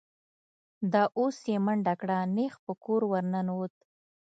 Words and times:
دا 0.93 1.03
اوس 1.19 1.37
یې 1.51 1.57
منډه 1.65 1.93
کړه، 2.01 2.17
نېغ 2.35 2.53
په 2.65 2.73
کور 2.83 3.01
ور 3.11 3.25
ننوت. 3.33 3.73